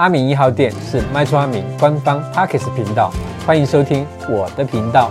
[0.00, 3.12] 阿明一号店是麦厨阿明官方 Parks 频道，
[3.46, 5.10] 欢迎收听我的频道。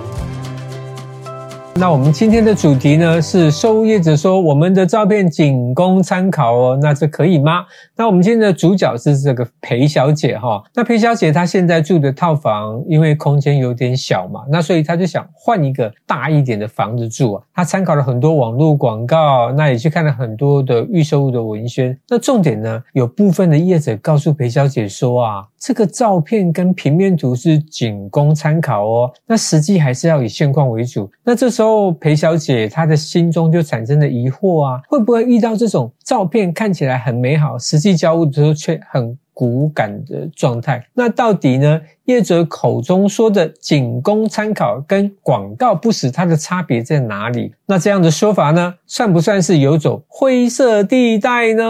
[1.80, 7.64] 那我们今天的主题呢，是售屋业者说我们的照片仅供参考哦，那这可以吗？
[7.96, 10.62] 那我们今天的主角是这个裴小姐哈。
[10.76, 17.44] 那裴小姐她现在住的套房，因为空间有点小嘛，那所以她就想换一个大一点的房子住啊。
[17.56, 21.98] 她参考了很多网络广告，那也去看了很多的预售物的文宣。
[22.10, 31.10] 那重点呢，有部分的业者告诉裴小姐说啊，这个照片跟平面图是仅供参考哦，那实际还是要以现况为主。
[31.24, 31.69] 那这时候。
[31.70, 40.86] 哦裴小姐她的心中就产生了疑惑啊，会不会遇到这种照片看起来很美好，实际交物的时候却很骨感的状态？
[40.94, 47.54] 那到底呢，业者口中说的仅供参考跟广告不实，它的差别在哪里？
[47.68, 51.64] 那这样的说法呢，算不算是有走灰色地带呢？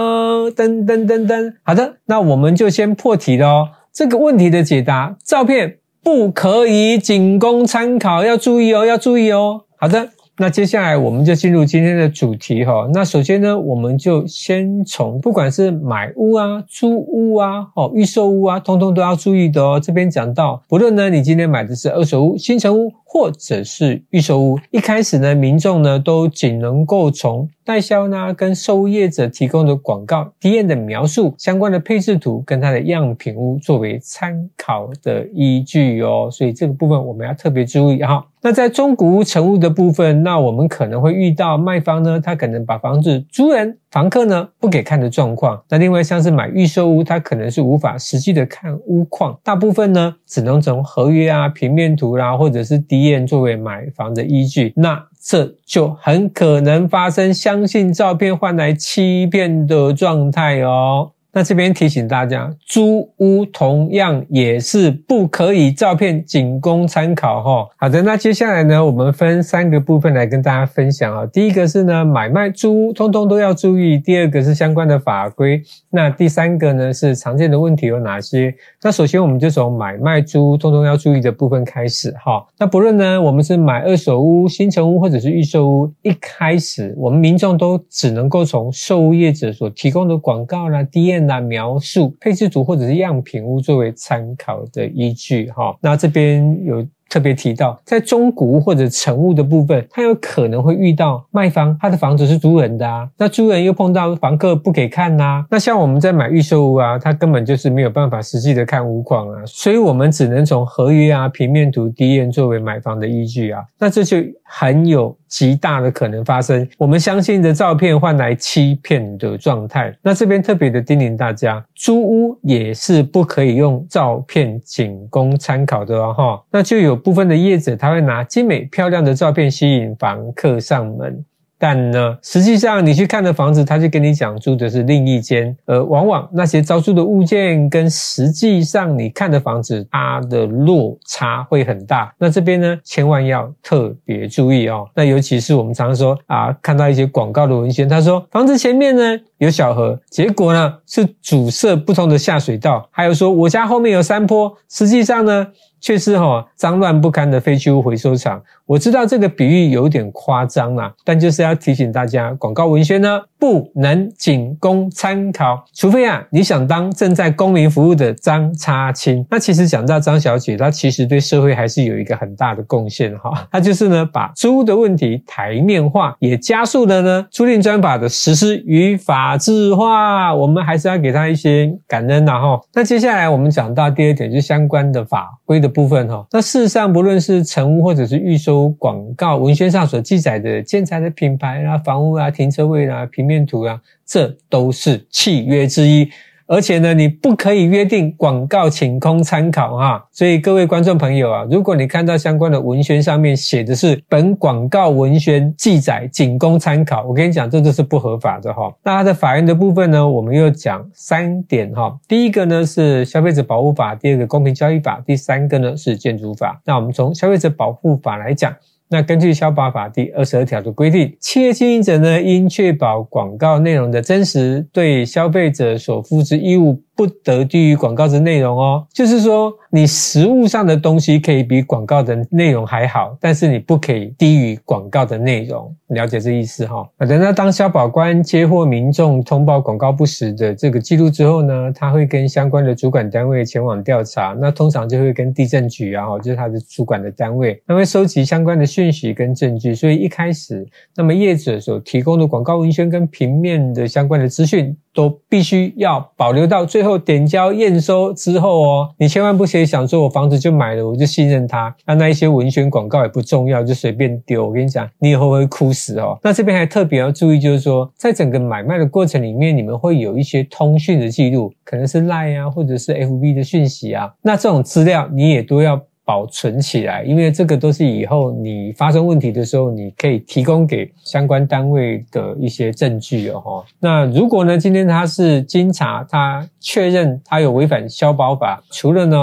[0.56, 3.70] 噔噔噔噔，好的，那我们就先破题了哦。
[3.94, 9.66] 这个问题的解答，照片不可以仅供参考，要注意哦，要注意哦。
[9.82, 12.90] 好的，那接下来我们就进入今天的主题哈。
[12.94, 19.80] 那首先呢，我们就先从不管是买屋啊、租屋啊、哦预售屋啊，通通都要注意的哦。
[19.82, 36.30] 这边讲到，不论呢你今天买的是二手屋、新城屋，或者是预售屋，一开始呢，民众呢都仅能够从代销呢跟售业者提供的广告、D N 的描述、相关的配置图跟它的样品屋作为参考的依据哦。
[36.32, 38.24] 所以这个部分我们要特别注意哈。
[38.42, 43.78] 那在中古屋、成屋的部分，那我们可能会遇到卖方呢，他可能把房子租人。
[43.92, 61.12] 房客呢不给看的状况，那另外像是买预售屋，它可能是无法实际的看屋况，大部分呢只能从合约啊、平面图啦、或者是 DM 作为买房的依据，那这就很可能发生相信照片换来欺骗的状态哦。
[61.32, 67.68] 那这边提醒大家，租屋同样也是不可以照片仅供参考哈。
[67.78, 71.26] 好的，那接下来呢，我们分三个部分来跟大家分享啊。
[71.28, 78.54] 第一个是呢，买卖租屋通通都要注意；第二个是相关的法规；那第三个呢是常见的问题有哪些？
[78.82, 82.44] 那首先我们就从买卖租屋通通要注意的部分开始哈。
[82.58, 90.82] 那不论呢，我们是买二手屋、新成屋或者是预售屋，一开始我们民众都只能够从售屋业者所提供的广告啦、
[91.20, 91.26] DM。
[91.26, 96.86] 那描述配置图或者是样品屋作为参考的依据哈，那这边有。
[97.10, 114.18] 特别提到，在中古屋或者成屋的部分，他有可能会遇到卖方他的房子是租人的啊，那租人又碰到房客不给看呐、那像我们在买预售屋啊，他根本就是没有办法实际的看屋况啊，所以我们只能从合约啊、平面图、DM 作为买房的依据啊，那这就
[114.52, 119.96] 很有极大的可能发生我们相信的照片换来欺骗的状态。
[120.02, 127.00] 那这边特别的叮咛大家，租屋也是不可以用照片仅供参考的哦哈，那就有。
[127.00, 131.24] 部分的业者他会拿精美漂亮的照片吸引房客上门，
[131.60, 142.14] 但呢，实际上你去看的房子，他就跟你讲住的是另一间，而往往那些招租的物件跟实际上你看的房子，它的落差会很大。
[142.18, 144.88] 那这边呢，千万要特别注意哦。
[144.96, 155.48] 那尤其是我们常说啊，看到一些广告的文献，他说房子前面呢有小河，结果呢是阻塞不同的下水道，还有说我家后面有山坡，实际上呢。
[155.80, 158.42] 却是哦脏乱不堪的废弃物回收厂。
[158.66, 169.26] 我知道这个比喻有点夸张啦，但就是要提醒大家，广告文宣呢不能仅供参考，除非啊你想当正在公民服务的张插青。
[169.30, 173.48] 那其实讲到张小姐，她其实对社会还是有一个很大的贡献哈。
[173.50, 180.36] 她就是呢把租的问题台面化，也加速了呢租赁专法的实施与法制化。
[180.36, 182.60] 我们还是要给她一些感恩呐哈。
[182.74, 186.26] 那接下来我们讲到第二点，就相关的法规的部分哈。
[186.32, 196.10] 那事实上，不论是成屋或者是预售，广告文宣上所记载的建材的品牌啊、房屋啊、停车位啊、平面图啊，这都是契约之一。
[196.52, 200.04] 而且呢，你不可以约定广告仅供参考哈。
[200.12, 208.74] 所以各位观众朋友啊，如果你看到相关的文宣上面写的是本广告文宣记载仅供参考，我跟你讲，这都是不合法的哈。
[208.84, 211.96] 那它的法院的部分呢，我们又讲三点哈。
[212.08, 216.60] 第一个呢是消费者保护法，第二个公平交易法，第三个呢是建筑法。
[216.66, 218.56] 那我们从消费者保护法来讲。
[218.90, 228.88] 那根据消保法第二十二条的规定，企业经营者呢，应确保广告内容的真实，对消费者所负之义务不得低于广告之内容哦。
[228.92, 235.74] 就是说，你实物上的东西可以比广告的内容还好，但是你不可以低于广告的内容。
[235.90, 236.88] 了解这意思哈？
[236.98, 244.36] 好的，那当消保官接获民众通报广告不实的这个记录之后呢，他会跟相关的主管单位前往调查。
[244.40, 249.76] 那通常就会跟地震局啊，就是他的主管的单位，他会收集相关的讯息跟证据。
[249.76, 250.66] 所以一开始，
[250.96, 258.90] 那么业者所提供的广告文宣跟平面的相关的资讯，都必须要保留到最后点交验收之后哦。
[258.98, 264.48] 你千万不可以想说，我房子就买了，我就信任他，那那一些文宣广告也不重要，就随便丢。
[264.48, 266.18] 我跟你讲，你以后会哭死哦。
[266.24, 275.82] 那这边还特别要注意，就是说，在整个买卖的过程里面，你们会有一些通讯的记录，可能是 Line 啊，或者是 FB 的讯息啊，那这种资料你也都要。
[276.10, 283.64] 保存起来，因为这个都是以后你发生问题的时候，你可以提供给相关单位的一些证据哦。
[283.80, 289.18] 那如果呢，今天他是经查，他确认他有违反消保法，除了呢，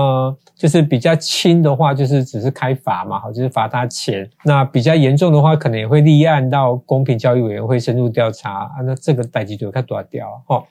[0.54, 4.30] 就是比较轻的话，就是只是开罚嘛，好，就是罚他钱。
[4.44, 8.76] 那比较严重的话，可能也会立案到公平交易委员会深入调查啊。
[8.84, 10.62] 那这个代志就看多少条哦。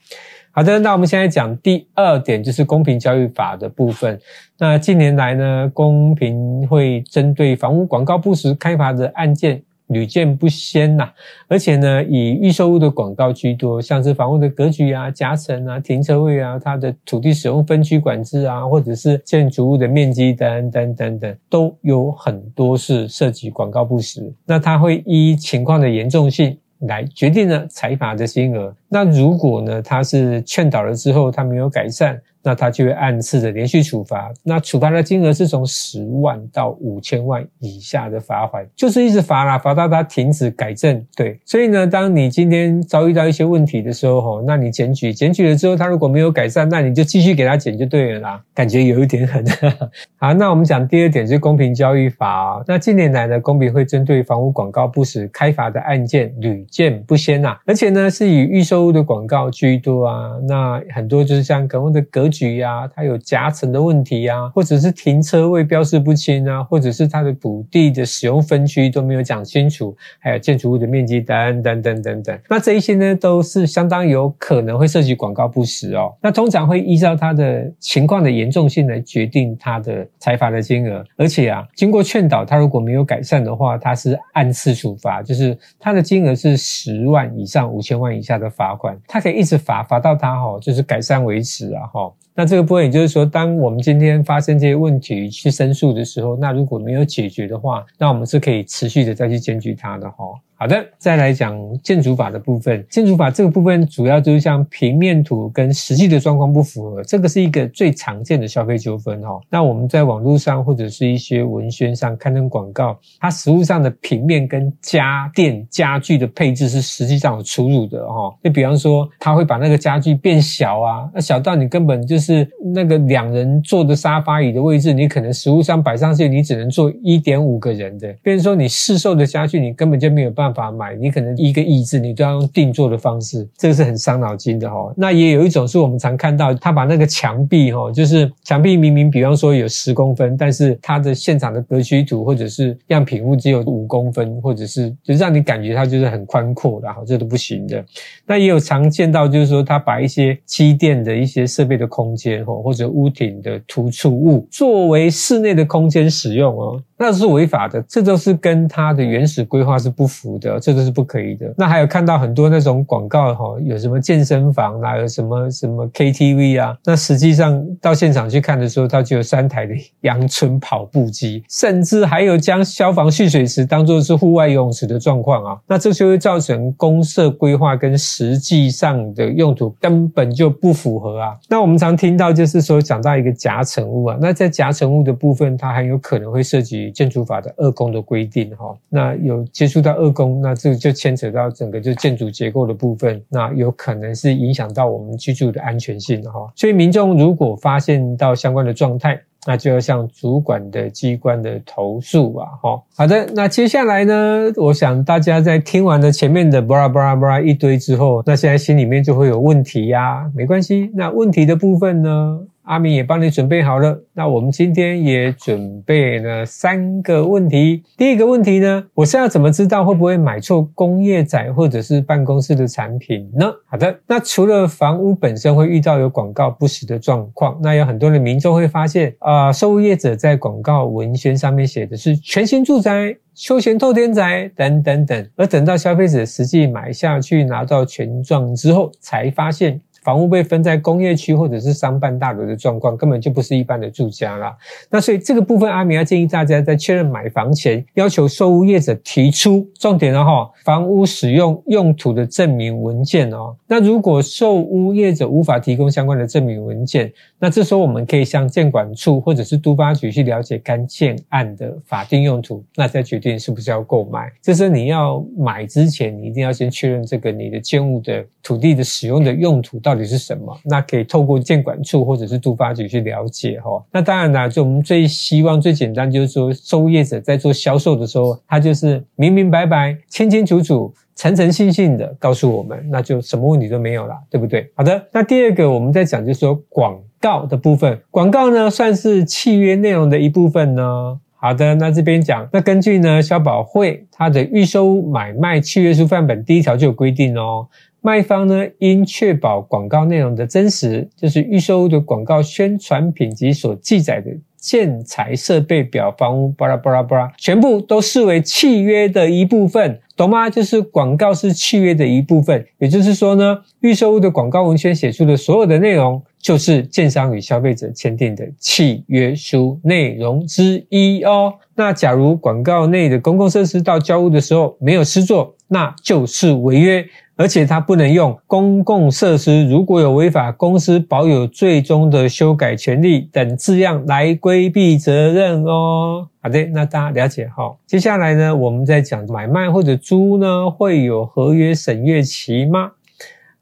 [0.55, 4.17] 好的，那我们现在讲第二点，就是公平交易法的部分。
[4.57, 11.11] 那近年来呢，公平会针对房屋广告不实开发的案件屡见不鲜呐，
[11.49, 24.33] 而且呢，以预售屋的广告居多，像是房屋的格局啊、夹层啊、停车位啊、它的土地使用分区管制啊，或者是建筑物的面积等等等等，都有很多是涉及广告不实。
[24.45, 26.57] 那它会依情况的严重性。
[26.79, 28.75] 来决定了裁罚的金额。
[28.89, 32.21] 那如果呢，他是劝导了之后，他没有改善。
[32.47, 41.03] 那他就会按次的连续处罚，那处罚的金额是从十万到五千万以下的罚款，就是一直罚啦，罚到他停止改正。
[41.15, 48.39] 对，所以呢，当你今天遭遇到一些问题的时候，吼，那你检举，检举了之后，他如果没有改善，那你就继续给他检就对了啦。
[48.53, 49.43] 感觉有一点狠。
[50.17, 52.63] 好，那我们讲第二点是公平交易法。
[52.67, 60.29] 那近年来呢，公平会针对房屋广告不实开罚的案件屡见不鲜呐，而且呢，是以预售购物的广告居多啊。
[60.47, 62.35] 那很多就是像可能的格局。
[62.35, 72.37] 局呀，它有夹层的问题啊，或者是停车位标示不清啊，或者是它的土地的使用分区都没有讲清楚，还有建筑物的面积等等等等等。
[72.49, 76.13] 那这一些呢，都是相当有可能会涉及广告不实哦。
[76.21, 92.11] 那通常会依照它的情况的严重性来决定它的裁罚的金额，而且啊，经过劝导，他如果没有改善的话，他是按次处罚，就是他的金额是十万以上五千万以下的罚罚款，他可以一直罚罚到他哈，就是改善为止啊哈。
[92.35, 100.17] 那这个部分也就是说，当我们今天发生这些问题去申诉的时候，那如果没有解决的话，那我们是可以持续的再去检举它的哈。
[100.57, 101.53] 好的，再来讲
[101.83, 102.83] 建筑法的部分。
[102.89, 109.37] 建筑法这个部分主要就是像平面图跟实际的状况不符合，这个是一个最常见的消费纠纷哈。
[109.49, 118.33] 那我们在网络上或者是一些文宣上刊登广告，它实物上的平面跟家电家具的配置是实际上有出入的哈。
[118.41, 128.13] 就比方说，他会把那个家具变小啊，那小到你根本就是是那个两人坐的沙发椅的位置，你可能实物上摆上去，你只能坐一点五个人的。
[128.21, 130.65] 比如说你市售的家具，你根本就没有办法。
[130.75, 134.91] 买，你可能一个椅子你都要用定做的方式，这个是很伤脑筋的哈。
[134.97, 147.85] 那也有一种是我们常看到，他把那个墙壁哈，就是墙壁明明比方说有十公分，但是它的现场的格局图或者是样品物只有五公分，或者是就让你感觉它就是很宽阔的哈，这都不行的。
[148.25, 156.81] 那也有常见到就是说，他把一些机电的一些设备的空间哈，或者屋顶的突出物作为室内的空间使用哦。
[156.97, 161.53] 那是违法的，这都是跟它的原始规划是不符的，这都是不可以的。
[161.57, 175.59] 那还有看到很多那种广告哈，有什么健身房啊，有什么什么 KTV 啊，那实际上到现场去看的时候，它就有三台的阳春跑步机，甚至还有将消防蓄水池当做是户外游泳池的状况啊。
[175.67, 181.35] 那这就会造成公社规划跟实际上的用途根本就不符合啊。
[181.49, 186.84] 那我们常听到就是说讲到一个夹层物啊，那在夹层物的部分，它很有可能会涉及。
[186.91, 196.51] 建筑法的二工的规定，哈，那有接触到二工，那这就牵扯到整个就建筑结构的部分，那有可能是影响到我们居住的安全性，哈。
[196.55, 202.81] 所以民众如果发现到相关的状态，那就要向主管的机关的投诉啊，哈。
[202.95, 212.39] 好的，那接下来呢，我想大家在听完了前面的巴拉巴拉巴拉一堆之后，那现在心里面就会有问题呀，没关系，那问题的部分呢？
[212.65, 214.03] 阿明也帮你准备好了。
[214.13, 217.83] 那我们今天也准备了三个问题。
[217.97, 223.51] 第一个问题呢，我是要怎么知道会不会买错工业宅或者是办公室的产品呢？
[223.67, 239.81] 好的，那除了房屋本身会遇到有广告不实的状况，那有很多的民众会发现啊，售屋业者在广告文宣上面写的是全新住宅、休闲透天宅等等等，而等到消费者实际买下去拿到权状之后，才发现。
[240.05, 244.55] 房屋被分在工业区或者是商办大楼的状况，根本就不是一般的住家啦。
[244.91, 253.55] 那所以这个部分，阿明要建议大家在确认买房前，要求售屋业者提出重点了哈，房屋使用用途的证明文件哦。
[253.65, 264.31] 那如果售屋业者无法提供相关的证明文件，那这时候我们可以向建管处或者是都发局去了解该建案的法定用途，那再决定是不是要购买。
[264.39, 269.94] 这是你要买之前，你一定要先确认这个你的建物的土地的使用的用途到。
[269.95, 270.53] 到底是什么？
[270.65, 273.81] 那可以透过建管处或者是督发局去了解哈。
[273.93, 284.69] 那当然啦，就我们最希望最简单就是说，收业者在做销售的时候，他就是明明白白、清清楚楚、诚诚信信的告诉我们，那就什么问题都没有了，对不对？
[284.75, 291.21] 好的，那第二个我们在讲就是说广告的部分，广告呢算是契约内容的一部分呢。
[291.45, 297.67] 好的，那这边讲，那根据呢消保会它的预售屋买卖契约书范本第一条就有规定哦。
[298.01, 310.49] 卖方呢，应确保广告内容的真实，就是预售的广告宣传品及所记载的建材设备表、房屋巴拉巴拉巴拉，全部都视为契约的一部分，懂吗？
[310.49, 321.51] 就是广告是契约的一部分，也就是说呢，预售屋的广告文宣写出的所有的内容，就是建商与消费者签订的契约书内容之一哦。
[321.73, 327.03] 那假如广告内的公共设施到交屋的时候没有施作，那就是违约。
[327.37, 336.27] 而且它不能用公共设施，如果有违法，公司保有最终的修改权利等字样来规避责任哦。
[336.41, 337.75] 好的，那大家了解哈。
[337.87, 342.91] 接下来呢，我们再讲买卖或者租呢，会有合约审阅期吗？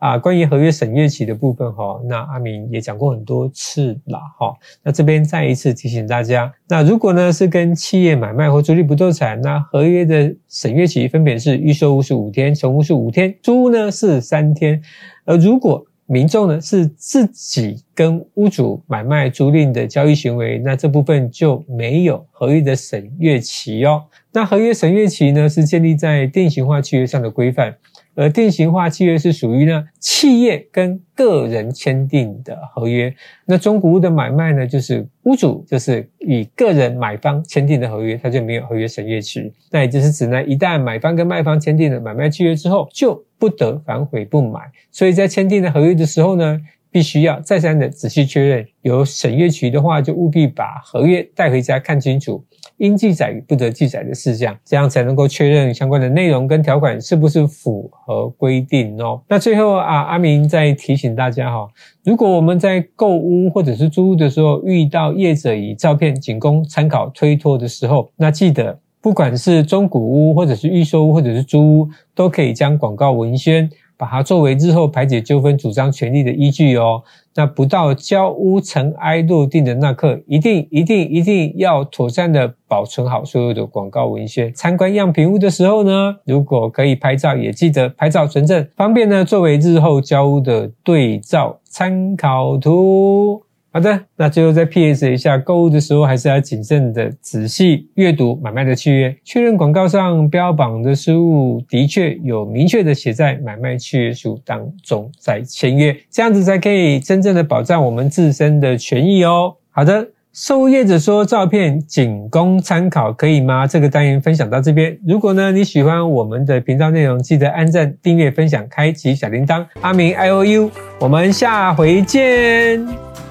[0.03, 4.53] 啊，关于合约审阅期的部分哈，那阿明也讲过很多次了哈。
[4.83, 14.81] 那这边再一次提醒大家，那如果呢是跟企业买卖或租赁不动产，那合约的审阅期分别是预售屋是五天，成屋是五天，租屋呢是三天。
[15.24, 24.03] 而如果民众呢是自己跟屋主买卖租赁的交易行为，那这部分就没有合约的审阅期哦。
[24.33, 27.74] 那合约审阅期呢是建立在定型化契约上的规范。
[28.15, 33.13] 而定型化契约是属于呢企业跟个人签订的合约，
[33.46, 39.51] 那中古屋的买卖呢，就是屋主就是与个人买方签订的合约，它就没有合约审阅期。
[39.72, 44.60] 那也就是指呢，一旦买方跟卖方签订了买卖契约之后，就不得反悔不买。
[44.91, 46.60] 所以在签订的合约的时候呢，
[46.91, 52.43] 必须要再三的仔细确认，有审阅期的话，就务必把合约带回家看清楚。
[52.77, 59.22] 应记载与不得记载的事项，这样才能够确认相关的内容跟条款是不是符合规定哦。
[59.27, 61.68] 那最后啊，阿明再提醒大家哈，
[62.03, 73.70] 如果我们在购屋或者是租屋的时候遇到业者以照片仅供参考推脱的时候，那记得不管是中古屋或者是预售屋或者是租屋，都可以将广告文宣。
[74.03, 77.01] 把它作为日后排解纠纷、主张权利的依据哦。
[77.36, 84.53] 那不到交屋尘埃落定的那刻，一定、一定、一定要妥善的保存好所有的广告文宣。
[84.53, 93.43] 参观样品屋的时候呢，如果可以拍照，也记得拍照存证，方便呢作为日后交屋的对照参考图。
[93.74, 109.56] 好的，那最后再 PS 一下，购物的时候还是要谨慎的仔细阅读买卖的契约，确认广告上标榜的事物的确有明确的写在买卖契约书当中再签约，这样子才可以真正的保障我们自身的权益哦。
[109.72, 113.65] 好的，售业者说照片仅供参考，可以吗？
[113.65, 119.65] 这个单元分享到这边，如果呢你喜欢我们的频道内容，记得按赞、订阅、分享、开启小铃铛。
[119.82, 123.23] 阿明 I O U，我们下回见。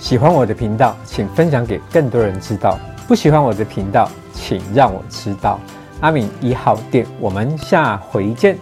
[0.00, 2.76] 喜欢我的频道，请分享给更多人知道。
[3.06, 5.60] 不喜欢我的频道，请让我知道。
[6.00, 8.58] 阿敏一号店，我们下回见。